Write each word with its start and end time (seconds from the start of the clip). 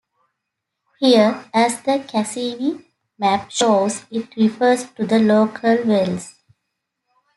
Here, 0.99 1.45
as 1.53 1.83
the 1.83 1.99
Cassini 2.07 2.83
map 3.19 3.51
shows, 3.51 4.03
it 4.09 4.35
refers 4.35 4.85
to 4.93 5.05
the 5.05 5.19
local 5.19 5.77
wells. 5.85 6.33